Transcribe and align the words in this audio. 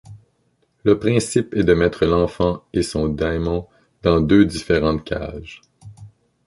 Le 0.83 0.97
principe 0.97 1.53
est 1.53 1.61
de 1.63 1.75
mettre 1.75 2.05
l'enfant 2.05 2.63
et 2.73 2.81
son 2.81 3.07
dæmon 3.07 3.67
dans 4.01 4.19
deux 4.19 4.45
différentes 4.45 5.03
cages. 5.05 5.61